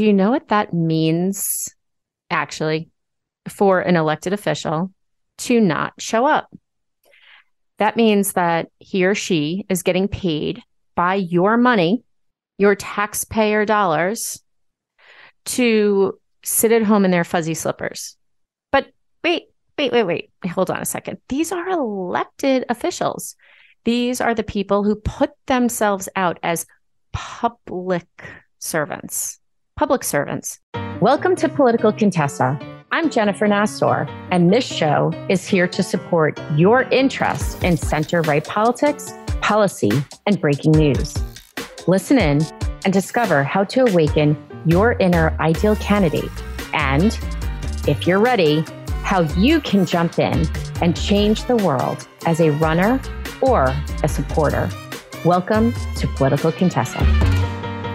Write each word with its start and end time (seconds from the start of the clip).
Do 0.00 0.06
you 0.06 0.14
know 0.14 0.30
what 0.30 0.48
that 0.48 0.72
means 0.72 1.74
actually 2.30 2.88
for 3.50 3.80
an 3.80 3.96
elected 3.96 4.32
official 4.32 4.94
to 5.36 5.60
not 5.60 5.92
show 5.98 6.24
up? 6.24 6.48
That 7.76 7.98
means 7.98 8.32
that 8.32 8.68
he 8.78 9.04
or 9.04 9.14
she 9.14 9.66
is 9.68 9.82
getting 9.82 10.08
paid 10.08 10.62
by 10.94 11.16
your 11.16 11.58
money, 11.58 12.02
your 12.56 12.74
taxpayer 12.74 13.66
dollars, 13.66 14.42
to 15.44 16.18
sit 16.42 16.72
at 16.72 16.82
home 16.82 17.04
in 17.04 17.10
their 17.10 17.22
fuzzy 17.22 17.52
slippers. 17.52 18.16
But 18.72 18.86
wait, 19.22 19.48
wait, 19.76 19.92
wait, 19.92 20.04
wait. 20.04 20.30
Hold 20.46 20.70
on 20.70 20.80
a 20.80 20.86
second. 20.86 21.18
These 21.28 21.52
are 21.52 21.68
elected 21.68 22.64
officials. 22.70 23.36
These 23.84 24.22
are 24.22 24.34
the 24.34 24.44
people 24.44 24.82
who 24.82 24.96
put 24.96 25.32
themselves 25.46 26.08
out 26.16 26.38
as 26.42 26.64
public 27.12 28.08
servants. 28.60 29.39
Public 29.80 30.04
servants. 30.04 30.60
Welcome 31.00 31.34
to 31.36 31.48
Political 31.48 31.94
Contessa. 31.94 32.60
I'm 32.92 33.08
Jennifer 33.08 33.46
Nassour, 33.46 34.06
and 34.30 34.52
this 34.52 34.62
show 34.62 35.10
is 35.30 35.48
here 35.48 35.66
to 35.68 35.82
support 35.82 36.38
your 36.54 36.82
interest 36.90 37.64
in 37.64 37.78
center 37.78 38.20
right 38.20 38.46
politics, 38.46 39.10
policy, 39.40 39.90
and 40.26 40.38
breaking 40.38 40.72
news. 40.72 41.16
Listen 41.86 42.18
in 42.18 42.42
and 42.84 42.92
discover 42.92 43.42
how 43.42 43.64
to 43.64 43.86
awaken 43.86 44.36
your 44.66 44.98
inner 45.00 45.34
ideal 45.40 45.76
candidate. 45.76 46.30
And 46.74 47.18
if 47.88 48.06
you're 48.06 48.20
ready, 48.20 48.66
how 49.02 49.22
you 49.38 49.62
can 49.62 49.86
jump 49.86 50.18
in 50.18 50.46
and 50.82 50.94
change 50.94 51.44
the 51.44 51.56
world 51.56 52.06
as 52.26 52.38
a 52.42 52.50
runner 52.50 53.00
or 53.40 53.74
a 54.02 54.08
supporter. 54.08 54.68
Welcome 55.24 55.72
to 55.96 56.06
Political 56.06 56.52
Contessa. 56.52 57.39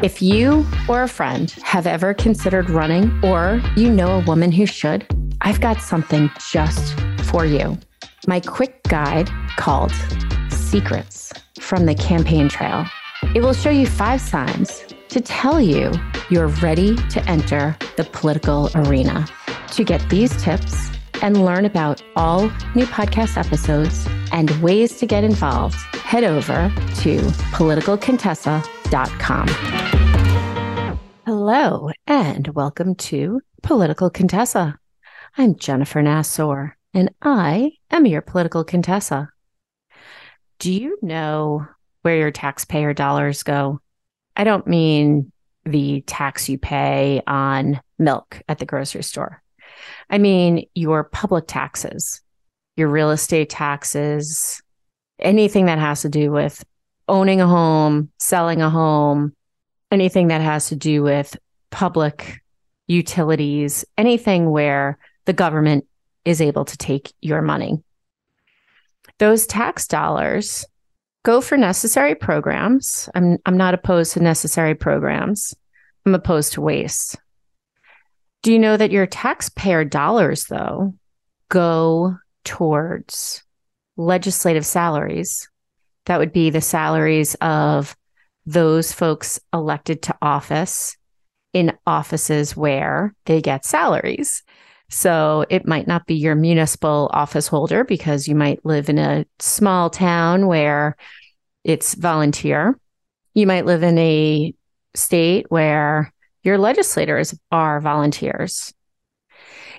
If 0.04 0.22
you 0.22 0.66
or 0.90 1.04
a 1.04 1.08
friend 1.08 1.50
have 1.64 1.88
ever 1.88 2.14
considered 2.14 2.70
running, 2.70 3.18
or 3.24 3.62
you 3.78 3.90
know 3.90 4.20
a 4.20 4.26
woman 4.26 4.52
who 4.52 4.66
should, 4.66 5.08
I've 5.42 5.62
got 5.62 5.82
something 5.82 6.30
just 6.52 7.00
for 7.24 7.46
you. 7.46 7.78
My 8.28 8.42
quick 8.42 8.84
guide 8.84 9.30
called 9.58 9.94
Secrets 10.50 11.32
from 11.60 11.86
the 11.86 11.96
Campaign 11.96 12.50
Trail. 12.50 12.86
It 13.34 13.42
will 13.42 13.54
show 13.54 13.70
you 13.70 13.88
five 13.88 14.20
signs 14.20 14.84
to 15.08 15.22
tell 15.22 15.62
you 15.62 15.94
you're 16.30 16.48
ready 16.48 16.98
to 17.10 17.24
enter 17.30 17.78
the 17.96 18.04
political 18.04 18.70
arena. 18.76 19.26
To 19.72 19.86
get 19.86 20.08
these 20.10 20.36
tips 20.44 20.90
and 21.22 21.46
learn 21.46 21.64
about 21.66 22.04
all 22.16 22.50
new 22.76 22.86
podcast 22.86 23.38
episodes 23.38 24.08
and 24.32 24.50
ways 24.62 24.98
to 24.98 25.06
get 25.06 25.24
involved, 25.24 25.76
head 25.96 26.26
over 26.26 26.70
to 26.98 27.18
politicalcontessa.com. 27.56 29.85
Hello, 31.48 31.92
and 32.08 32.48
welcome 32.48 32.96
to 32.96 33.40
Political 33.62 34.10
Contessa. 34.10 34.80
I'm 35.38 35.56
Jennifer 35.56 36.02
Nassour, 36.02 36.72
and 36.92 37.14
I 37.22 37.74
am 37.92 38.08
your 38.08 38.24
political 38.24 38.64
Contessa. 38.64 39.30
Do 40.58 40.74
you 40.74 40.98
know 41.04 41.68
where 42.02 42.18
your 42.18 42.32
taxpayer 42.32 42.96
dollars 42.96 43.44
go? 43.44 43.80
I 44.36 44.44
don't 44.44 44.66
mean 44.66 45.32
the 45.66 46.02
tax 46.08 46.50
you 46.50 46.58
pay 46.58 47.22
on 47.28 47.80
milk 48.00 48.42
at 48.50 48.58
the 48.58 48.66
grocery 48.66 49.04
store. 49.04 49.44
I 50.10 50.18
mean 50.18 50.66
your 50.74 51.04
public 51.04 51.46
taxes, 51.46 52.22
your 52.76 52.88
real 52.88 53.12
estate 53.12 53.52
taxes, 53.52 54.64
anything 55.20 55.68
that 55.68 55.78
has 55.78 56.02
to 56.02 56.10
do 56.10 56.32
with 56.32 56.66
owning 57.08 57.40
a 57.40 57.48
home, 57.48 58.10
selling 58.18 58.64
a 58.64 58.70
home, 58.72 59.36
anything 59.92 60.28
that 60.28 60.42
has 60.42 60.70
to 60.70 60.76
do 60.76 61.04
with 61.04 61.38
public 61.72 62.42
utilities, 62.88 63.86
anything 63.98 64.50
where 64.50 64.98
the 65.26 65.34
government 65.34 65.86
is 66.24 66.42
able 66.42 66.66
to 66.66 66.78
take 66.78 67.14
your 67.22 67.42
money. 67.42 67.84
Those 69.20 69.48
tax 69.48 69.88
dollars 69.88 70.66
go 71.24 71.42
for 71.42 71.58
necessary 71.58 72.16
programs. 72.16 73.10
I'm 73.16 73.38
I'm 73.46 73.58
not 73.58 73.74
opposed 73.74 74.14
to 74.14 74.20
necessary 74.20 74.76
programs. 74.76 75.54
I'm 76.06 76.16
opposed 76.16 76.54
to 76.54 76.62
waste. 76.62 77.18
Do 78.44 78.52
you 78.52 78.60
know 78.60 78.78
that 78.78 78.92
your 78.92 79.08
taxpayer 79.08 79.84
dollars 79.86 80.46
though 80.46 80.94
go 81.50 82.18
towards 82.44 83.44
legislative 83.98 84.66
salaries? 84.66 85.50
That 86.06 86.20
would 86.20 86.32
be 86.32 86.52
the 86.52 86.62
salaries 86.62 87.36
of 87.36 87.96
those 88.46 88.92
folks 88.92 89.40
elected 89.54 90.02
to 90.04 90.16
office 90.22 90.98
in 91.54 91.78
offices 91.88 92.56
where 92.56 93.16
they 93.26 93.42
get 93.42 93.66
salaries. 93.66 94.44
So 94.90 95.46
it 95.50 95.66
might 95.66 95.88
not 95.88 96.06
be 96.06 96.16
your 96.16 96.36
municipal 96.36 97.10
office 97.14 97.48
holder 97.48 97.84
because 97.84 98.28
you 98.28 98.36
might 98.36 98.66
live 98.66 98.90
in 98.90 99.00
a 99.00 99.26
small 99.40 99.90
town 99.90 100.48
where 100.48 100.96
it's 101.64 101.96
volunteer. 101.96 102.78
You 103.34 103.48
might 103.48 103.66
live 103.66 103.84
in 103.84 103.98
a 103.98 104.54
state 104.94 105.48
where 105.50 106.14
your 106.44 106.58
legislators 106.58 107.34
are 107.52 107.82
volunteers. 107.82 108.74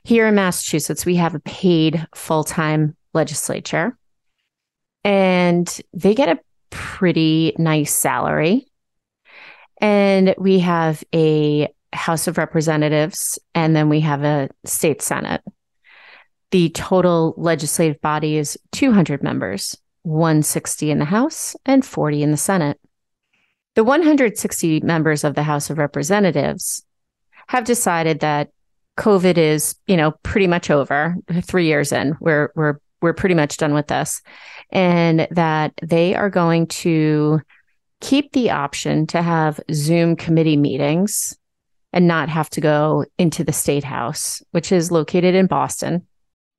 Here 0.03 0.27
in 0.27 0.35
Massachusetts, 0.35 1.07
we 1.07 1.17
have 1.17 1.35
a 1.35 1.41
paid 1.41 2.07
full 2.15 2.45
time 2.45 2.97
legislature, 3.15 3.97
and 5.05 5.81
they 5.95 6.15
get 6.15 6.29
a 6.29 6.41
pretty 6.77 7.55
nice 7.57 7.95
salary. 7.95 8.67
And 9.81 10.35
we 10.37 10.59
have 10.59 11.03
a 11.15 11.69
House 11.95 12.29
of 12.29 12.37
Representatives, 12.37 13.39
and 13.55 13.75
then 13.75 13.89
we 13.89 14.01
have 14.01 14.25
a 14.25 14.51
state 14.65 15.01
Senate. 15.01 15.43
The 16.51 16.69
total 16.69 17.35
legislative 17.39 18.01
body 18.03 18.37
is 18.37 18.59
200 18.73 19.23
members, 19.23 19.77
160 20.03 20.91
in 20.91 20.99
the 20.99 21.07
House 21.07 21.57
and 21.65 21.85
40 21.85 22.23
in 22.23 22.31
the 22.31 22.37
Senate. 22.37 22.79
The 23.75 23.85
160 23.85 24.81
members 24.81 25.25
of 25.25 25.35
the 25.35 25.43
House 25.43 25.71
of 25.71 25.79
Representatives 25.79 26.85
have 27.49 27.65
decided 27.65 28.21
that 28.21 28.51
COVID 28.99 29.39
is, 29.39 29.77
you 29.87 29.97
know, 29.97 30.13
pretty 30.23 30.47
much 30.47 30.71
over. 30.71 31.17
Three 31.43 31.67
years 31.67 31.93
in, 31.93 32.17
we're 32.21 32.51
we're 32.55 32.79
we're 33.07 33.15
pretty 33.15 33.37
much 33.37 33.57
done 33.57 33.73
with 33.73 33.87
this, 33.87 34.21
and 34.71 35.29
that 35.31 35.73
they 35.81 36.17
are 36.17 36.29
going 36.29 36.67
to 36.67 37.41
keep 38.01 38.33
the 38.33 38.51
option 38.51 39.07
to 39.07 39.23
have 39.23 39.61
Zoom 39.73 40.17
committee 40.17 40.57
meetings 40.57 41.39
and 41.93 42.09
not 42.09 42.29
have 42.29 42.51
to 42.51 42.61
go 42.61 43.05
into 43.17 43.45
the 43.45 43.53
state 43.53 43.85
house, 43.85 44.43
which 44.51 44.73
is 44.73 44.91
located 44.91 45.37
in 45.37 45.47
Boston. 45.47 46.05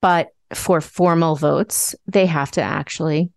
But 0.02 0.30
for 0.53 0.80
formal 0.80 1.35
votes, 1.35 1.94
they 2.08 2.25
have 2.25 2.52
to 2.52 2.62
actually 2.62 3.29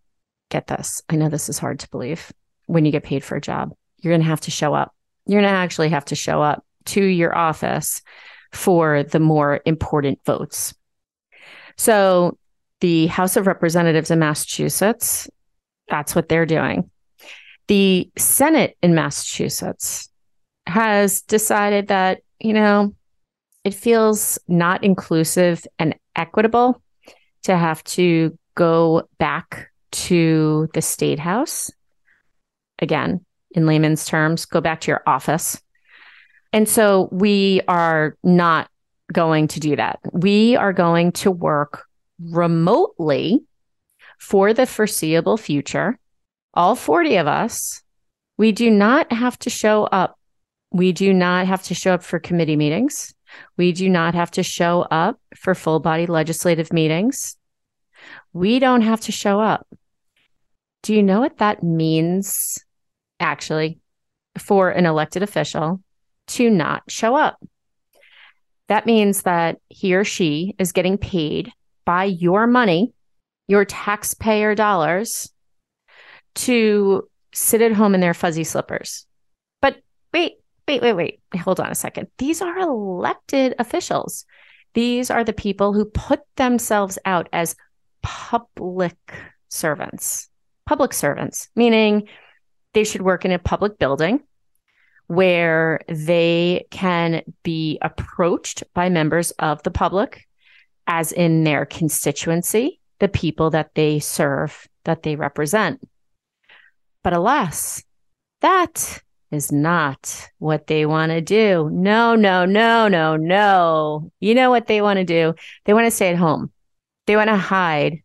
get 0.49 0.69
this. 0.69 1.03
I 1.09 1.17
know 1.17 1.29
this 1.29 1.49
is 1.49 1.59
hard 1.59 1.81
to 1.81 1.91
believe 1.91 2.33
when 2.67 2.85
you 2.85 2.93
get 2.93 3.03
paid 3.03 3.25
for 3.25 3.35
a 3.35 3.41
job. 3.41 3.73
You're 3.99 4.13
going 4.13 4.23
to 4.23 4.29
have 4.29 4.43
to 4.43 4.53
show 4.53 4.73
up. 4.73 4.95
You're 5.27 5.41
going 5.41 5.53
to 5.53 5.59
actually 5.59 5.89
have 5.89 6.05
to 6.07 6.15
show 6.15 6.41
up 6.41 6.65
to 6.87 7.05
your 7.05 7.37
office 7.37 8.03
for 8.53 9.03
the 9.03 9.19
more 9.19 9.61
important 9.67 10.21
votes. 10.25 10.75
So, 11.77 12.39
the 12.81 13.07
House 13.07 13.37
of 13.37 13.47
Representatives 13.47 14.11
in 14.11 14.19
Massachusetts, 14.19 15.29
that's 15.89 16.15
what 16.15 16.29
they're 16.29 16.47
doing. 16.47 16.91
The 17.69 18.11
Senate 18.17 18.77
in 18.83 18.95
Massachusetts 18.95 20.09
has 20.67 21.23
decided 21.23 21.89
that, 21.89 22.21
you 22.39 22.53
know, 22.53 22.95
it 23.65 23.75
feels 23.75 24.39
not 24.49 24.83
inclusive 24.83 25.67
and 25.79 25.95
equitable 26.17 26.83
to 27.43 27.57
have 27.57 27.85
to 27.85 28.37
go 28.55 29.09
back 29.19 29.71
to 29.93 30.69
the 30.75 30.83
state 30.83 31.19
house. 31.19 31.71
Again, 32.79 33.25
in 33.53 33.67
layman's 33.67 34.07
terms, 34.07 34.47
go 34.47 34.61
back 34.61 34.81
to 34.83 34.91
your 34.91 35.03
office. 35.07 35.61
And 36.53 36.69
so 36.69 37.09
we 37.13 37.61
are 37.69 38.17
not 38.23 38.69
going 39.13 39.49
to 39.49 39.61
do 39.61 39.77
that. 39.77 40.01
We 40.13 40.57
are 40.57 40.73
going 40.73 41.13
to 41.13 41.31
work 41.31 41.85
remotely 42.23 43.41
for 44.19 44.53
the 44.53 44.67
foreseeable 44.67 45.37
future. 45.37 45.99
All 46.53 46.75
40 46.75 47.17
of 47.17 47.27
us, 47.27 47.83
we 48.37 48.53
do 48.53 48.71
not 48.71 49.13
have 49.13 49.39
to 49.41 49.51
show 49.51 49.85
up 49.85 50.17
we 50.73 50.93
do 50.93 51.13
not 51.13 51.47
have 51.47 51.63
to 51.65 51.75
show 51.75 51.95
up 51.95 52.03
for 52.03 52.19
committee 52.19 52.57
meetings. 52.57 53.15
We 53.57 53.73
do 53.73 53.89
not 53.89 54.15
have 54.15 54.31
to 54.33 54.43
show 54.43 54.83
up 54.83 55.21
for 55.37 55.55
full 55.55 55.81
body 55.81 56.07
legislative 56.07 56.73
meetings. 56.73 57.37
We 58.33 58.59
don't 58.59 58.83
have 58.83 59.01
to 59.03 59.13
show 59.13 59.41
up. 59.41 59.67
Do 60.83 60.95
you 60.95 61.03
know 61.03 61.21
what 61.21 61.39
that 61.39 61.63
means 61.63 62.59
actually 63.19 63.79
for 64.39 64.71
an 64.71 64.87
elected 64.87 65.23
official 65.23 65.83
to 66.29 66.49
not 66.49 66.85
show 66.89 67.17
up? 67.17 67.39
That 68.69 68.87
means 68.87 69.23
that 69.23 69.59
he 69.69 69.95
or 69.95 70.05
she 70.05 70.55
is 70.59 70.73
getting 70.73 70.97
paid 70.97 71.53
by 71.91 72.05
your 72.05 72.47
money, 72.47 72.93
your 73.49 73.65
taxpayer 73.65 74.55
dollars, 74.55 75.33
to 76.37 77.03
sit 77.33 77.61
at 77.61 77.73
home 77.73 77.97
in 77.97 78.01
their 78.01 78.15
fuzzy 78.15 78.45
slippers. 78.45 79.07
But 79.61 79.83
wait, 80.15 80.35
wait, 80.69 80.83
wait, 80.83 80.93
wait. 80.93 81.21
Hold 81.43 81.59
on 81.59 81.69
a 81.69 81.75
second. 81.75 82.07
These 82.19 82.43
are 82.43 82.57
elected 82.61 83.57
officials. 83.59 84.25
These 84.75 85.11
are 85.11 85.25
the 85.25 85.33
people 85.33 85.73
who 85.73 85.85
put 85.85 86.21
themselves 86.37 86.97
out 87.05 87.29
as 87.33 87.57
public 88.03 88.97
servants. 89.49 90.29
Public 90.67 90.93
servants, 90.93 91.49
meaning 91.57 92.07
they 92.73 92.85
should 92.85 93.03
work 93.03 93.25
in 93.25 93.33
a 93.33 93.39
public 93.41 93.81
building 93.81 94.21
where 95.09 95.81
they 95.89 96.67
can 96.71 97.23
be 97.43 97.81
approached 97.83 98.63
by 98.75 98.89
members 98.89 99.33
of 99.41 99.61
the 99.65 99.73
public, 99.73 100.29
as 100.91 101.13
in 101.13 101.45
their 101.45 101.65
constituency, 101.65 102.81
the 102.99 103.07
people 103.07 103.51
that 103.51 103.71
they 103.77 104.01
serve, 104.01 104.69
that 104.85 105.05
they 105.05 105.15
represent. 105.15 105.81
But 107.05 107.13
alas, 107.13 107.85
that 108.41 109.01
is 109.31 109.53
not 109.53 110.29
what 110.39 110.67
they 110.67 110.87
want 110.87 111.11
to 111.13 111.21
do. 111.21 111.71
No, 111.73 112.17
no, 112.17 112.45
no, 112.45 112.89
no, 112.89 113.15
no. 113.15 114.11
You 114.19 114.35
know 114.35 114.51
what 114.51 114.67
they 114.67 114.83
want 114.83 114.97
to 114.97 115.05
do? 115.05 115.35
They 115.65 115.75
want 115.75 115.87
to 115.87 115.93
stay 115.93 116.09
at 116.09 116.17
home. 116.17 116.51
They 117.07 117.15
want 117.15 117.29
to 117.29 117.37
hide 117.37 118.03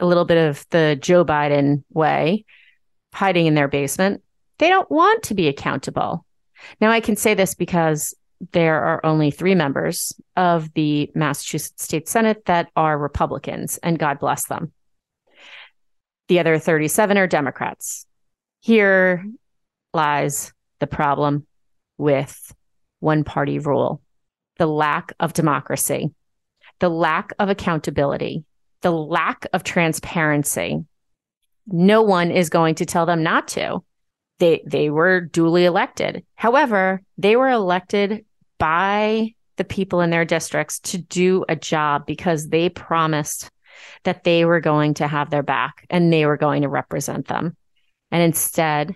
a 0.00 0.06
little 0.06 0.24
bit 0.24 0.48
of 0.48 0.64
the 0.70 0.96
Joe 0.98 1.26
Biden 1.26 1.84
way, 1.90 2.46
hiding 3.12 3.44
in 3.44 3.54
their 3.54 3.68
basement. 3.68 4.22
They 4.58 4.70
don't 4.70 4.90
want 4.90 5.24
to 5.24 5.34
be 5.34 5.48
accountable. 5.48 6.24
Now, 6.80 6.90
I 6.90 7.00
can 7.00 7.16
say 7.16 7.34
this 7.34 7.54
because 7.54 8.14
there 8.50 8.82
are 8.82 9.04
only 9.06 9.30
three 9.30 9.54
members 9.54 10.12
of 10.36 10.72
the 10.74 11.10
Massachusetts 11.14 11.84
State 11.84 12.08
Senate 12.08 12.44
that 12.46 12.68
are 12.74 12.98
Republicans, 12.98 13.78
and 13.78 13.98
God 13.98 14.18
bless 14.18 14.46
them. 14.46 14.72
The 16.28 16.40
other 16.40 16.58
37 16.58 17.18
are 17.18 17.26
Democrats. 17.26 18.06
Here 18.60 19.24
lies 19.94 20.52
the 20.80 20.86
problem 20.86 21.46
with 21.98 22.54
one 23.00 23.24
party 23.24 23.58
rule 23.58 24.00
the 24.58 24.66
lack 24.66 25.12
of 25.18 25.32
democracy, 25.32 26.12
the 26.78 26.90
lack 26.90 27.32
of 27.38 27.48
accountability, 27.48 28.44
the 28.82 28.90
lack 28.92 29.46
of 29.52 29.64
transparency. 29.64 30.84
No 31.66 32.02
one 32.02 32.30
is 32.30 32.50
going 32.50 32.76
to 32.76 32.86
tell 32.86 33.06
them 33.06 33.22
not 33.22 33.48
to. 33.48 33.82
They, 34.38 34.62
they 34.66 34.90
were 34.90 35.20
duly 35.20 35.64
elected. 35.64 36.24
However, 36.34 37.02
they 37.16 37.34
were 37.34 37.48
elected 37.48 38.24
by 38.62 39.34
the 39.56 39.64
people 39.64 40.02
in 40.02 40.10
their 40.10 40.24
districts 40.24 40.78
to 40.78 40.96
do 40.96 41.44
a 41.48 41.56
job 41.56 42.06
because 42.06 42.48
they 42.48 42.68
promised 42.68 43.50
that 44.04 44.22
they 44.22 44.44
were 44.44 44.60
going 44.60 44.94
to 44.94 45.08
have 45.08 45.30
their 45.30 45.42
back 45.42 45.84
and 45.90 46.12
they 46.12 46.26
were 46.26 46.36
going 46.36 46.62
to 46.62 46.68
represent 46.68 47.26
them. 47.26 47.56
And 48.12 48.22
instead, 48.22 48.94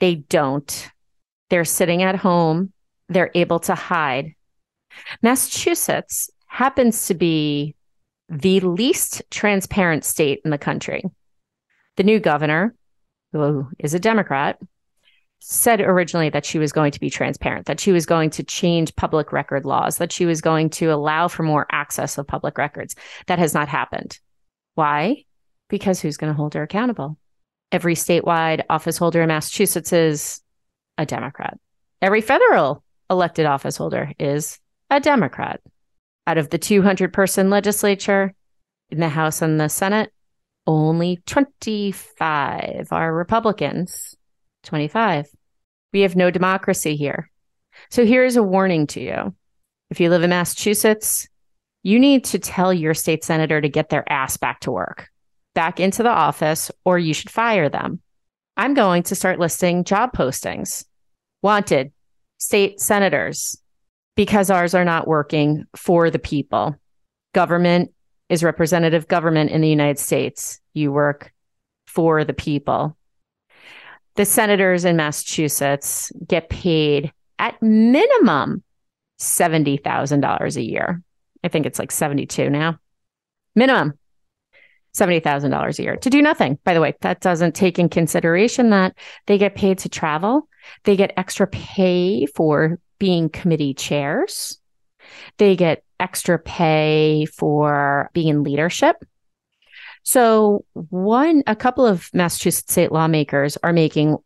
they 0.00 0.16
don't. 0.16 0.90
They're 1.50 1.64
sitting 1.64 2.02
at 2.02 2.16
home, 2.16 2.72
they're 3.08 3.30
able 3.36 3.60
to 3.60 3.76
hide. 3.76 4.34
Massachusetts 5.22 6.28
happens 6.48 7.06
to 7.06 7.14
be 7.14 7.76
the 8.28 8.58
least 8.58 9.22
transparent 9.30 10.04
state 10.04 10.40
in 10.44 10.50
the 10.50 10.58
country. 10.58 11.04
The 11.96 12.02
new 12.02 12.18
governor, 12.18 12.74
who 13.32 13.68
is 13.78 13.94
a 13.94 14.00
Democrat, 14.00 14.58
said 15.40 15.80
originally 15.80 16.30
that 16.30 16.44
she 16.44 16.58
was 16.58 16.72
going 16.72 16.90
to 16.92 17.00
be 17.00 17.10
transparent, 17.10 17.66
that 17.66 17.80
she 17.80 17.92
was 17.92 18.06
going 18.06 18.30
to 18.30 18.42
change 18.42 18.96
public 18.96 19.32
record 19.32 19.64
laws, 19.64 19.98
that 19.98 20.12
she 20.12 20.26
was 20.26 20.40
going 20.40 20.70
to 20.70 20.86
allow 20.86 21.28
for 21.28 21.42
more 21.42 21.66
access 21.70 22.18
of 22.18 22.26
public 22.26 22.58
records. 22.58 22.96
That 23.26 23.38
has 23.38 23.54
not 23.54 23.68
happened. 23.68 24.18
Why? 24.74 25.24
Because 25.68 26.00
who's 26.00 26.16
going 26.16 26.32
to 26.32 26.36
hold 26.36 26.54
her 26.54 26.62
accountable? 26.62 27.18
Every 27.72 27.94
statewide 27.94 28.62
office 28.70 28.98
holder 28.98 29.22
in 29.22 29.28
Massachusetts 29.28 29.92
is 29.92 30.40
a 30.98 31.06
Democrat. 31.06 31.58
Every 32.00 32.20
federal 32.20 32.82
elected 33.10 33.46
office 33.46 33.76
holder 33.76 34.12
is 34.18 34.58
a 34.90 35.00
Democrat. 35.00 35.60
Out 36.26 36.38
of 36.38 36.50
the 36.50 36.58
200 36.58 37.12
person 37.12 37.50
legislature 37.50 38.34
in 38.90 39.00
the 39.00 39.08
House 39.08 39.42
and 39.42 39.60
the 39.60 39.68
Senate, 39.68 40.12
only 40.66 41.22
25 41.26 42.88
are 42.90 43.14
Republicans. 43.14 44.15
25. 44.66 45.28
We 45.92 46.02
have 46.02 46.16
no 46.16 46.30
democracy 46.30 46.96
here. 46.96 47.30
So 47.90 48.04
here's 48.04 48.36
a 48.36 48.42
warning 48.42 48.86
to 48.88 49.00
you. 49.00 49.34
If 49.90 50.00
you 50.00 50.10
live 50.10 50.22
in 50.22 50.30
Massachusetts, 50.30 51.28
you 51.82 51.98
need 51.98 52.24
to 52.26 52.38
tell 52.38 52.72
your 52.72 52.94
state 52.94 53.24
senator 53.24 53.60
to 53.60 53.68
get 53.68 53.88
their 53.88 54.10
ass 54.12 54.36
back 54.36 54.60
to 54.60 54.72
work, 54.72 55.08
back 55.54 55.78
into 55.78 56.02
the 56.02 56.10
office, 56.10 56.70
or 56.84 56.98
you 56.98 57.14
should 57.14 57.30
fire 57.30 57.68
them. 57.68 58.00
I'm 58.56 58.74
going 58.74 59.04
to 59.04 59.14
start 59.14 59.38
listing 59.38 59.84
job 59.84 60.12
postings. 60.12 60.84
Wanted 61.42 61.92
state 62.38 62.80
senators, 62.80 63.56
because 64.16 64.50
ours 64.50 64.74
are 64.74 64.84
not 64.84 65.06
working 65.06 65.64
for 65.76 66.10
the 66.10 66.18
people. 66.18 66.74
Government 67.34 67.92
is 68.28 68.42
representative 68.42 69.06
government 69.06 69.50
in 69.50 69.60
the 69.60 69.68
United 69.68 69.98
States. 69.98 70.60
You 70.74 70.90
work 70.90 71.32
for 71.86 72.24
the 72.24 72.34
people 72.34 72.96
the 74.16 74.24
senators 74.24 74.84
in 74.84 74.96
Massachusetts 74.96 76.12
get 76.26 76.48
paid 76.48 77.12
at 77.38 77.60
minimum 77.62 78.62
$70,000 79.20 80.56
a 80.56 80.62
year. 80.62 81.02
I 81.44 81.48
think 81.48 81.66
it's 81.66 81.78
like 81.78 81.92
72 81.92 82.50
now. 82.50 82.78
Minimum 83.54 83.94
$70,000 84.96 85.78
a 85.78 85.82
year 85.82 85.96
to 85.96 86.10
do 86.10 86.22
nothing. 86.22 86.58
By 86.64 86.74
the 86.74 86.80
way, 86.80 86.94
that 87.02 87.20
doesn't 87.20 87.54
take 87.54 87.78
in 87.78 87.88
consideration 87.88 88.70
that 88.70 88.96
they 89.26 89.38
get 89.38 89.54
paid 89.54 89.78
to 89.78 89.88
travel. 89.88 90.48
They 90.84 90.96
get 90.96 91.12
extra 91.16 91.46
pay 91.46 92.26
for 92.26 92.80
being 92.98 93.28
committee 93.28 93.74
chairs. 93.74 94.58
They 95.38 95.54
get 95.54 95.84
extra 96.00 96.38
pay 96.38 97.26
for 97.26 98.10
being 98.12 98.28
in 98.28 98.42
leadership. 98.42 98.96
So 100.06 100.64
one, 100.72 101.42
a 101.48 101.56
couple 101.56 101.84
of 101.84 102.08
Massachusetts 102.14 102.72
state 102.72 102.92
lawmakers 102.92 103.58
are 103.64 103.72
making 103.72 104.16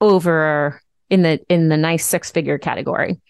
over 0.00 0.82
in 1.08 1.22
the 1.22 1.40
in 1.48 1.68
the 1.68 1.76
nice 1.76 2.04
six 2.04 2.32
figure 2.32 2.58
category. 2.58 3.20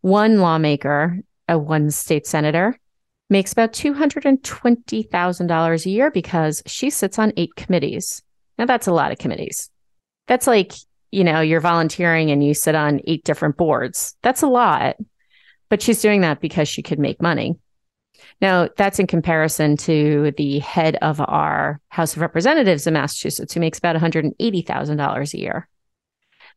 One 0.00 0.38
lawmaker, 0.38 1.18
a 1.48 1.58
one 1.58 1.90
state 1.90 2.24
senator, 2.24 2.78
makes 3.28 3.52
about 3.52 3.72
two 3.72 3.94
hundred 3.94 4.26
and 4.26 4.42
twenty 4.44 5.02
thousand 5.02 5.48
dollars 5.48 5.84
a 5.84 5.90
year 5.90 6.12
because 6.12 6.62
she 6.66 6.88
sits 6.88 7.18
on 7.18 7.32
eight 7.36 7.56
committees. 7.56 8.22
Now 8.56 8.66
that's 8.66 8.86
a 8.86 8.92
lot 8.92 9.10
of 9.10 9.18
committees. 9.18 9.70
That's 10.28 10.46
like 10.46 10.72
you 11.10 11.24
know 11.24 11.40
you're 11.40 11.60
volunteering 11.60 12.30
and 12.30 12.44
you 12.44 12.54
sit 12.54 12.76
on 12.76 13.00
eight 13.08 13.24
different 13.24 13.56
boards. 13.56 14.14
That's 14.22 14.42
a 14.42 14.46
lot, 14.48 14.94
but 15.68 15.82
she's 15.82 16.00
doing 16.00 16.20
that 16.20 16.40
because 16.40 16.68
she 16.68 16.84
could 16.84 17.00
make 17.00 17.20
money. 17.20 17.56
Now, 18.40 18.68
that's 18.76 18.98
in 18.98 19.06
comparison 19.06 19.76
to 19.78 20.32
the 20.36 20.58
head 20.60 20.96
of 21.02 21.20
our 21.20 21.80
House 21.88 22.14
of 22.14 22.22
Representatives 22.22 22.86
in 22.86 22.94
Massachusetts, 22.94 23.52
who 23.52 23.60
makes 23.60 23.78
about 23.78 23.96
$180,000 23.96 25.34
a 25.34 25.38
year. 25.38 25.68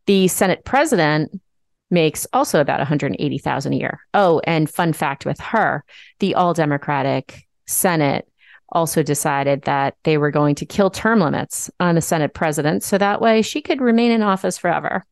The 0.06 0.28
Senate 0.28 0.64
president 0.66 1.42
makes 1.90 2.26
also 2.34 2.62
about 2.62 2.86
$180,000 2.86 3.66
a 3.66 3.76
year. 3.76 4.00
Oh, 4.14 4.42
and 4.46 4.70
fun 4.70 4.94
fact 4.94 5.26
with 5.26 5.40
her, 5.40 5.84
the 6.20 6.36
all 6.36 6.54
Democratic 6.54 7.48
Senate 7.68 8.28
also 8.72 9.04
decided 9.04 9.64
that 9.64 9.96
they 10.04 10.18
were 10.18 10.32
going 10.32 10.56
to 10.56 10.66
kill 10.66 10.90
term 10.90 11.20
limits 11.20 11.70
on 11.80 11.96
the 11.96 12.02
Senate 12.02 12.34
president 12.34 12.84
so 12.84 12.98
that 12.98 13.22
way 13.22 13.42
she 13.42 13.62
could 13.62 13.82
remain 13.82 14.12
in 14.12 14.24
office 14.24 14.58
forever. 14.58 15.04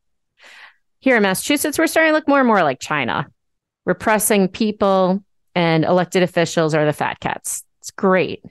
Here 1.02 1.18
in 1.18 1.24
Massachusetts, 1.24 1.78
we're 1.78 1.88
starting 1.88 2.12
to 2.12 2.16
look 2.16 2.28
more 2.28 2.40
and 2.40 2.48
more 2.48 2.64
like 2.64 2.80
China, 2.80 3.28
repressing 3.86 4.48
people 4.48 5.24
and 5.56 5.84
elected 5.84 6.24
officials 6.24 6.74
are 6.74 6.86
the 6.86 6.94
fat 6.94 7.20
cats. 7.20 7.64
It's 7.80 7.92
great. 7.92 8.44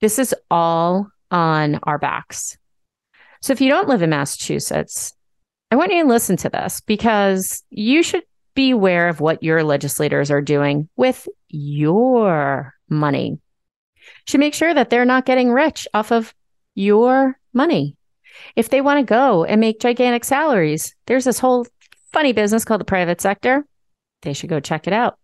This 0.00 0.18
is 0.18 0.34
all 0.50 1.08
on 1.30 1.78
our 1.84 1.98
backs. 1.98 2.56
So 3.40 3.52
if 3.52 3.60
you 3.60 3.68
don't 3.68 3.88
live 3.88 4.02
in 4.02 4.10
Massachusetts, 4.10 5.14
I 5.70 5.76
want 5.76 5.92
you 5.92 6.02
to 6.02 6.08
listen 6.08 6.36
to 6.38 6.48
this 6.48 6.80
because 6.80 7.62
you 7.70 8.02
should 8.02 8.24
be 8.54 8.70
aware 8.70 9.08
of 9.08 9.20
what 9.20 9.42
your 9.42 9.64
legislators 9.64 10.30
are 10.30 10.42
doing 10.42 10.88
with 10.96 11.26
your 11.48 12.74
money. 12.88 13.40
Should 14.26 14.40
make 14.40 14.54
sure 14.54 14.74
that 14.74 14.90
they're 14.90 15.04
not 15.04 15.24
getting 15.24 15.50
rich 15.50 15.88
off 15.94 16.12
of 16.12 16.34
your 16.74 17.38
money. 17.52 17.96
If 18.56 18.68
they 18.68 18.80
want 18.80 18.98
to 18.98 19.04
go 19.04 19.44
and 19.44 19.60
make 19.60 19.80
gigantic 19.80 20.24
salaries, 20.24 20.94
there's 21.06 21.24
this 21.24 21.38
whole 21.38 21.66
funny 22.12 22.32
business 22.32 22.64
called 22.64 22.80
the 22.80 22.86
private 22.86 23.20
sector. 23.20 23.64
They 24.22 24.32
should 24.32 24.50
go 24.50 24.60
check 24.60 24.86
it 24.86 24.92
out 24.92 25.18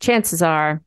chances 0.00 0.42
are, 0.42 0.82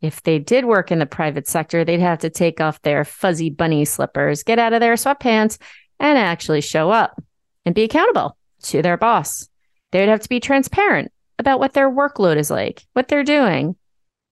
if 0.00 0.22
they 0.22 0.38
did 0.38 0.64
work 0.64 0.90
in 0.90 0.98
the 0.98 1.06
private 1.06 1.46
sector, 1.46 1.84
they'd 1.84 2.00
have 2.00 2.18
to 2.20 2.30
take 2.30 2.60
off 2.60 2.82
their 2.82 3.04
fuzzy 3.04 3.50
bunny 3.50 3.84
slippers, 3.84 4.42
get 4.42 4.58
out 4.58 4.72
of 4.72 4.80
their 4.80 4.94
sweatpants, 4.94 5.58
and 6.00 6.18
actually 6.18 6.60
show 6.60 6.90
up 6.90 7.22
and 7.64 7.74
be 7.74 7.84
accountable 7.84 8.36
to 8.62 8.82
their 8.82 8.96
boss. 8.96 9.48
They 9.92 10.00
would 10.00 10.08
have 10.08 10.22
to 10.22 10.28
be 10.28 10.40
transparent 10.40 11.12
about 11.38 11.60
what 11.60 11.72
their 11.72 11.90
workload 11.90 12.36
is 12.36 12.50
like, 12.50 12.84
what 12.94 13.08
they're 13.08 13.24
doing. 13.24 13.76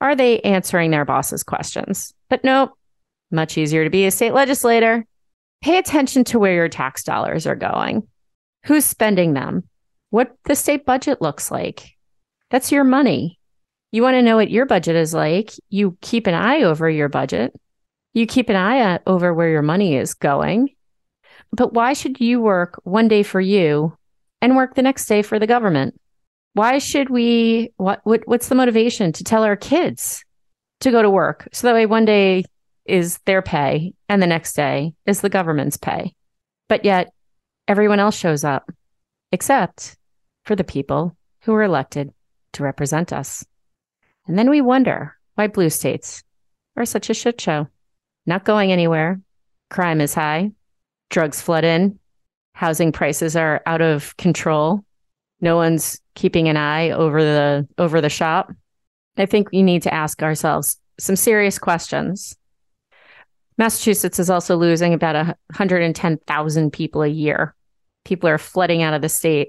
Are 0.00 0.16
they 0.16 0.40
answering 0.40 0.90
their 0.90 1.04
boss's 1.04 1.42
questions? 1.42 2.14
But 2.28 2.42
nope, 2.42 2.73
much 3.30 3.59
easier 3.59 3.85
to 3.85 3.90
be 3.90 4.06
a 4.06 4.11
state 4.11 4.32
legislator. 4.32 5.06
Pay 5.62 5.78
attention 5.78 6.25
to 6.25 6.38
where 6.38 6.54
your 6.54 6.68
tax 6.68 7.04
dollars 7.04 7.47
are 7.47 7.56
going. 7.56 8.09
Who's 8.64 8.85
spending 8.85 9.35
them? 9.35 9.68
what 10.11 10.37
the 10.44 10.54
state 10.54 10.85
budget 10.85 11.23
looks 11.23 11.50
like. 11.50 11.97
That's 12.50 12.73
your 12.73 12.85
money. 12.85 13.38
You 13.92 14.02
want 14.02 14.14
to 14.14 14.23
know 14.23 14.37
what 14.37 14.50
your 14.50 14.66
budget 14.66 14.97
is 14.97 15.12
like. 15.12 15.52
You 15.68 15.97
keep 16.00 16.26
an 16.26 16.35
eye 16.35 16.62
over 16.62 16.88
your 16.88 17.09
budget. 17.09 17.52
You 18.12 18.26
keep 18.26 18.49
an 18.49 18.56
eye 18.56 18.94
uh, 18.94 18.99
over 19.06 19.35
where 19.35 19.49
your 19.49 19.62
money 19.62 19.97
is 19.97 20.14
going. 20.14 20.70
But 21.52 21.73
why 21.73 21.92
should 21.92 22.20
you 22.20 22.40
work 22.40 22.80
one 22.85 23.09
day 23.09 23.23
for 23.23 23.40
you 23.40 23.97
and 24.40 24.56
work 24.56 24.75
the 24.75 24.82
next 24.82 25.06
day 25.06 25.23
for 25.23 25.38
the 25.38 25.47
government? 25.47 26.00
Why 26.54 26.78
should 26.78 27.11
we 27.11 27.73
what, 27.76 28.00
what 28.04 28.23
what's 28.26 28.49
the 28.49 28.54
motivation 28.54 29.12
to 29.12 29.25
tell 29.25 29.44
our 29.44 29.56
kids 29.56 30.25
to 30.80 30.90
go 30.90 31.02
to 31.02 31.11
work 31.11 31.49
so 31.52 31.66
that 31.66 31.75
way 31.75 31.87
one 31.87 32.04
day 32.04 32.44
is 32.85 33.18
their 33.26 33.42
pay 33.42 33.92
and 34.09 34.20
the 34.20 34.26
next 34.26 34.54
day 34.54 34.94
is 35.06 35.20
the 35.20 35.28
government's 35.28 35.76
pay? 35.76 36.14
But 36.68 36.85
yet 36.85 37.12
everyone 37.68 38.00
else 38.00 38.16
shows 38.16 38.44
up 38.44 38.70
except 39.32 39.97
for 40.44 40.56
the 40.56 40.64
people 40.64 41.16
who 41.42 41.54
are 41.54 41.62
elected 41.62 42.12
to 42.54 42.64
represent 42.64 43.12
us. 43.12 43.44
And 44.26 44.38
then 44.38 44.50
we 44.50 44.60
wonder 44.60 45.16
why 45.34 45.46
blue 45.46 45.70
states 45.70 46.22
are 46.76 46.84
such 46.84 47.10
a 47.10 47.14
shit 47.14 47.40
show. 47.40 47.68
Not 48.26 48.44
going 48.44 48.72
anywhere. 48.72 49.20
Crime 49.70 50.00
is 50.00 50.14
high. 50.14 50.52
Drugs 51.10 51.40
flood 51.40 51.64
in. 51.64 51.98
Housing 52.54 52.92
prices 52.92 53.36
are 53.36 53.62
out 53.66 53.80
of 53.80 54.16
control. 54.16 54.84
No 55.40 55.56
one's 55.56 56.00
keeping 56.14 56.48
an 56.48 56.56
eye 56.56 56.90
over 56.90 57.22
the 57.22 57.68
over 57.78 58.00
the 58.00 58.10
shop. 58.10 58.52
I 59.16 59.26
think 59.26 59.50
we 59.50 59.62
need 59.62 59.82
to 59.82 59.94
ask 59.94 60.22
ourselves 60.22 60.76
some 60.98 61.16
serious 61.16 61.58
questions. 61.58 62.36
Massachusetts 63.56 64.18
is 64.18 64.30
also 64.30 64.56
losing 64.56 64.94
about 64.94 65.14
110,000 65.16 66.72
people 66.72 67.02
a 67.02 67.08
year. 67.08 67.54
People 68.04 68.28
are 68.28 68.38
flooding 68.38 68.82
out 68.82 68.94
of 68.94 69.02
the 69.02 69.08
state 69.08 69.48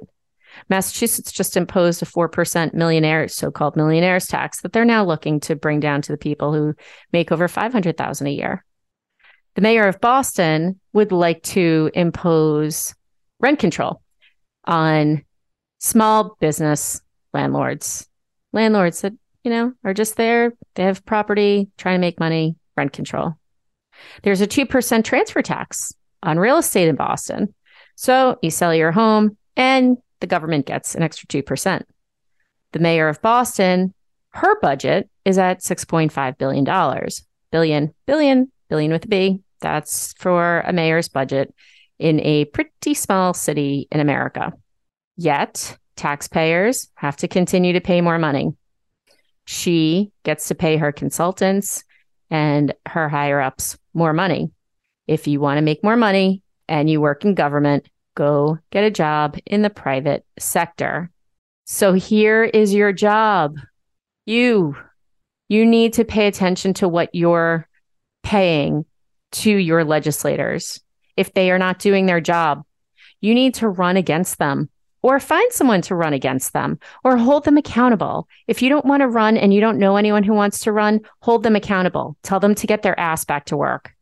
Massachusetts 0.69 1.31
just 1.31 1.57
imposed 1.57 2.01
a 2.01 2.05
4% 2.05 2.73
millionaire, 2.73 3.27
so-called 3.27 3.75
millionaires 3.75 4.27
tax 4.27 4.61
that 4.61 4.73
they're 4.73 4.85
now 4.85 5.05
looking 5.05 5.39
to 5.41 5.55
bring 5.55 5.79
down 5.79 6.01
to 6.03 6.11
the 6.11 6.17
people 6.17 6.53
who 6.53 6.73
make 7.11 7.31
over 7.31 7.47
500,000 7.47 8.27
a 8.27 8.31
year. 8.31 8.65
The 9.55 9.61
mayor 9.61 9.87
of 9.87 9.99
Boston 9.99 10.79
would 10.93 11.11
like 11.11 11.43
to 11.43 11.91
impose 11.93 12.95
rent 13.39 13.59
control 13.59 14.01
on 14.65 15.23
small 15.79 16.37
business 16.39 17.01
landlords. 17.33 18.07
Landlords 18.53 19.01
that, 19.01 19.13
you 19.43 19.51
know, 19.51 19.73
are 19.83 19.93
just 19.93 20.15
there, 20.15 20.53
they 20.75 20.83
have 20.83 21.05
property, 21.05 21.69
trying 21.77 21.95
to 21.95 22.01
make 22.01 22.19
money, 22.19 22.55
rent 22.77 22.93
control. 22.93 23.35
There's 24.23 24.41
a 24.41 24.47
2% 24.47 25.03
transfer 25.03 25.41
tax 25.41 25.93
on 26.23 26.39
real 26.39 26.57
estate 26.57 26.87
in 26.87 26.95
Boston. 26.95 27.53
So 27.95 28.37
you 28.41 28.51
sell 28.51 28.73
your 28.73 28.91
home 28.91 29.37
and 29.55 29.97
the 30.21 30.27
government 30.27 30.65
gets 30.65 30.95
an 30.95 31.03
extra 31.03 31.27
2%. 31.27 31.83
The 32.71 32.79
mayor 32.79 33.09
of 33.09 33.21
Boston, 33.21 33.93
her 34.29 34.59
budget 34.61 35.09
is 35.25 35.37
at 35.37 35.59
$6.5 35.59 36.37
billion. 36.37 36.63
Billion, 37.51 37.93
billion, 38.05 38.51
billion 38.69 38.91
with 38.91 39.05
a 39.05 39.07
B. 39.07 39.41
That's 39.59 40.13
for 40.13 40.61
a 40.61 40.71
mayor's 40.71 41.09
budget 41.09 41.53
in 41.99 42.19
a 42.21 42.45
pretty 42.45 42.93
small 42.93 43.33
city 43.33 43.87
in 43.91 43.99
America. 43.99 44.53
Yet, 45.17 45.77
taxpayers 45.95 46.89
have 46.95 47.17
to 47.17 47.27
continue 47.27 47.73
to 47.73 47.81
pay 47.81 48.01
more 48.01 48.17
money. 48.17 48.55
She 49.45 50.11
gets 50.23 50.47
to 50.47 50.55
pay 50.55 50.77
her 50.77 50.91
consultants 50.91 51.83
and 52.29 52.73
her 52.87 53.09
higher 53.09 53.41
ups 53.41 53.77
more 53.93 54.13
money. 54.13 54.51
If 55.07 55.27
you 55.27 55.39
want 55.39 55.57
to 55.57 55.61
make 55.61 55.83
more 55.83 55.97
money 55.97 56.41
and 56.67 56.89
you 56.89 57.01
work 57.01 57.25
in 57.25 57.35
government, 57.35 57.87
go 58.15 58.57
get 58.71 58.83
a 58.83 58.91
job 58.91 59.37
in 59.45 59.61
the 59.61 59.69
private 59.69 60.25
sector. 60.37 61.09
So 61.65 61.93
here 61.93 62.43
is 62.43 62.73
your 62.73 62.91
job. 62.91 63.57
You, 64.25 64.75
you 65.49 65.65
need 65.65 65.93
to 65.93 66.05
pay 66.05 66.27
attention 66.27 66.73
to 66.75 66.87
what 66.87 67.13
you're 67.13 67.67
paying 68.23 68.85
to 69.31 69.51
your 69.51 69.83
legislators. 69.83 70.81
If 71.17 71.33
they 71.33 71.51
are 71.51 71.59
not 71.59 71.79
doing 71.79 72.05
their 72.05 72.21
job, 72.21 72.63
you 73.21 73.33
need 73.33 73.55
to 73.55 73.69
run 73.69 73.97
against 73.97 74.37
them 74.37 74.69
or 75.03 75.19
find 75.19 75.51
someone 75.51 75.81
to 75.83 75.95
run 75.95 76.13
against 76.13 76.53
them 76.53 76.79
or 77.03 77.17
hold 77.17 77.43
them 77.43 77.57
accountable. 77.57 78.27
If 78.47 78.61
you 78.61 78.69
don't 78.69 78.85
want 78.85 79.01
to 79.01 79.07
run 79.07 79.37
and 79.37 79.53
you 79.53 79.61
don't 79.61 79.79
know 79.79 79.95
anyone 79.95 80.23
who 80.23 80.33
wants 80.33 80.59
to 80.59 80.71
run, 80.71 81.01
hold 81.21 81.43
them 81.43 81.55
accountable. 81.55 82.17
Tell 82.23 82.39
them 82.39 82.55
to 82.55 82.67
get 82.67 82.81
their 82.81 82.99
ass 82.99 83.25
back 83.25 83.45
to 83.45 83.57
work. 83.57 83.93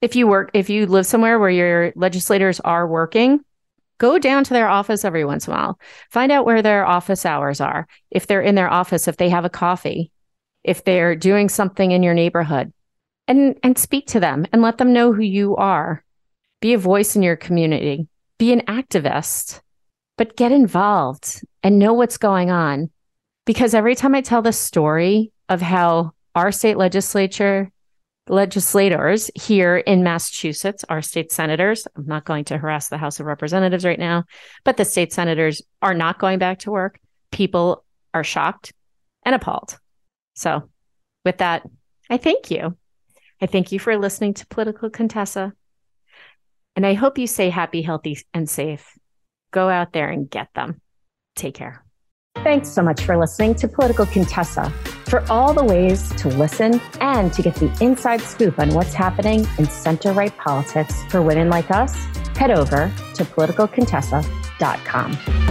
If 0.00 0.16
you 0.16 0.26
work, 0.26 0.50
if 0.52 0.68
you 0.68 0.86
live 0.86 1.06
somewhere 1.06 1.38
where 1.38 1.50
your 1.50 1.92
legislators 1.94 2.60
are 2.60 2.86
working, 2.86 3.40
go 4.02 4.18
down 4.18 4.42
to 4.42 4.52
their 4.52 4.68
office 4.68 5.04
every 5.04 5.24
once 5.24 5.46
in 5.46 5.52
a 5.52 5.56
while. 5.56 5.78
Find 6.10 6.32
out 6.32 6.44
where 6.44 6.60
their 6.60 6.84
office 6.84 7.24
hours 7.24 7.60
are. 7.60 7.86
If 8.10 8.26
they're 8.26 8.42
in 8.42 8.56
their 8.56 8.70
office, 8.70 9.06
if 9.06 9.16
they 9.16 9.28
have 9.28 9.44
a 9.44 9.50
coffee, 9.50 10.10
if 10.64 10.82
they're 10.82 11.14
doing 11.14 11.48
something 11.48 11.92
in 11.92 12.02
your 12.02 12.12
neighborhood, 12.12 12.72
and 13.28 13.56
and 13.62 13.78
speak 13.78 14.08
to 14.08 14.20
them 14.20 14.44
and 14.52 14.60
let 14.60 14.78
them 14.78 14.92
know 14.92 15.12
who 15.12 15.22
you 15.22 15.54
are. 15.56 16.04
Be 16.60 16.74
a 16.74 16.78
voice 16.78 17.14
in 17.14 17.22
your 17.22 17.36
community. 17.36 18.08
Be 18.38 18.52
an 18.52 18.62
activist, 18.62 19.60
but 20.18 20.36
get 20.36 20.50
involved 20.50 21.40
and 21.62 21.78
know 21.78 21.92
what's 21.92 22.18
going 22.18 22.50
on. 22.50 22.90
Because 23.46 23.72
every 23.74 23.94
time 23.94 24.14
I 24.16 24.20
tell 24.20 24.42
the 24.42 24.52
story 24.52 25.30
of 25.48 25.62
how 25.62 26.12
our 26.34 26.50
state 26.50 26.76
legislature 26.76 27.70
legislators 28.28 29.30
here 29.34 29.76
in 29.76 30.02
Massachusetts, 30.02 30.84
our 30.88 31.02
state 31.02 31.32
senators, 31.32 31.86
I'm 31.96 32.06
not 32.06 32.24
going 32.24 32.44
to 32.46 32.58
harass 32.58 32.88
the 32.88 32.98
House 32.98 33.20
of 33.20 33.26
Representatives 33.26 33.84
right 33.84 33.98
now, 33.98 34.24
but 34.64 34.76
the 34.76 34.84
state 34.84 35.12
senators 35.12 35.62
are 35.80 35.94
not 35.94 36.18
going 36.18 36.38
back 36.38 36.60
to 36.60 36.70
work. 36.70 37.00
People 37.30 37.84
are 38.14 38.24
shocked 38.24 38.72
and 39.24 39.34
appalled. 39.34 39.78
So, 40.34 40.68
with 41.24 41.38
that, 41.38 41.68
I 42.10 42.16
thank 42.16 42.50
you. 42.50 42.76
I 43.40 43.46
thank 43.46 43.72
you 43.72 43.78
for 43.78 43.96
listening 43.96 44.34
to 44.34 44.46
Political 44.46 44.90
Contessa. 44.90 45.52
And 46.76 46.86
I 46.86 46.94
hope 46.94 47.18
you 47.18 47.26
stay 47.26 47.50
happy, 47.50 47.82
healthy, 47.82 48.18
and 48.32 48.48
safe. 48.48 48.96
Go 49.50 49.68
out 49.68 49.92
there 49.92 50.08
and 50.08 50.30
get 50.30 50.48
them. 50.54 50.80
Take 51.36 51.54
care. 51.54 51.84
Thanks 52.36 52.68
so 52.68 52.82
much 52.82 53.02
for 53.02 53.16
listening 53.16 53.54
to 53.56 53.68
Political 53.68 54.06
Contessa. 54.06 54.72
For 55.12 55.22
all 55.30 55.52
the 55.52 55.62
ways 55.62 56.08
to 56.22 56.28
listen 56.28 56.80
and 57.02 57.30
to 57.34 57.42
get 57.42 57.54
the 57.56 57.70
inside 57.82 58.22
scoop 58.22 58.58
on 58.58 58.70
what's 58.70 58.94
happening 58.94 59.46
in 59.58 59.66
center 59.66 60.14
right 60.14 60.34
politics 60.38 61.04
for 61.10 61.20
women 61.20 61.50
like 61.50 61.70
us, 61.70 61.94
head 62.34 62.50
over 62.50 62.90
to 63.16 63.24
politicalcontessa.com. 63.24 65.41